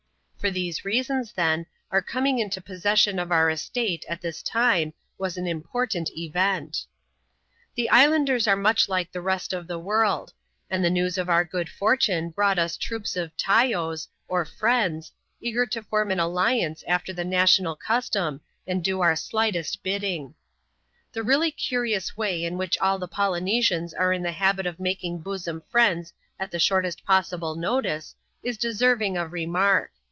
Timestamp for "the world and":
9.67-10.83